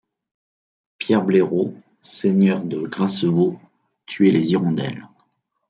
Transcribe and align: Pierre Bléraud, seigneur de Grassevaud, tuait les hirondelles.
Pierre 0.97 1.23
Bléraud, 1.23 1.75
seigneur 2.01 2.63
de 2.63 2.87
Grassevaud, 2.87 3.59
tuait 4.07 4.31
les 4.31 4.49
hirondelles. 4.51 5.07